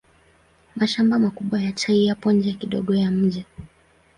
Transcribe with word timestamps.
Mashamba 0.75 1.15
makubwa 1.25 1.61
ya 1.61 1.71
chai 1.71 2.05
yapo 2.05 2.31
nje 2.31 2.51
kidogo 2.53 2.95
ya 2.95 3.11
mji. 3.11 3.45